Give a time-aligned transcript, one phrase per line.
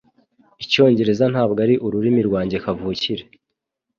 [0.63, 3.23] Icyongereza ntabwo ari ururimi rwanjye kavukire